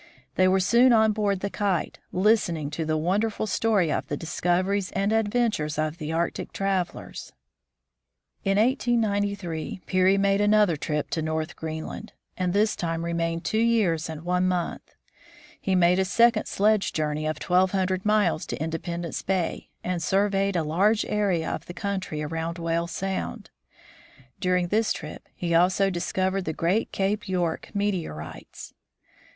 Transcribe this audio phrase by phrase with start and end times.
[0.33, 4.91] They were soon on board the Kite, listening to the wonderful story of the discoveries
[4.93, 7.33] and adventures of the Arctic travelers.
[8.43, 14.09] In 1893 Peary made another trip to North Greenland, and this time remained two years
[14.09, 14.95] and one month.
[15.61, 20.55] He made a second sledge journey of twelve hundred miles to Independence bay, and surveyed
[20.55, 23.51] a large area of the country around Whale sound.
[24.39, 28.73] During this trip, he also discovered the great Cape York meteorites.